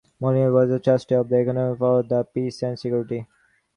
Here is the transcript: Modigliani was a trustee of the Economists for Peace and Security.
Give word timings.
Modigliani 0.19 0.51
was 0.51 0.71
a 0.71 0.79
trustee 0.79 1.13
of 1.13 1.29
the 1.29 1.37
Economists 1.37 1.77
for 2.09 2.23
Peace 2.23 2.63
and 2.63 2.79
Security. 2.79 3.27